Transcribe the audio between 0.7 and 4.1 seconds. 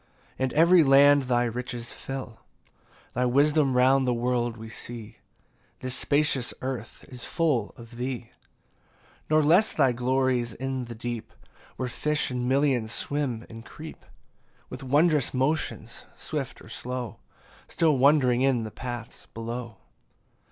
land thy riches fill: Thy wisdom round